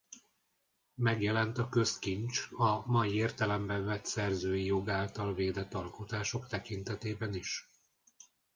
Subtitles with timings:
[0.95, 7.69] Megjelent a közkincs a mai értelemben vett szerzői jog által védett alkotások tekintetében is.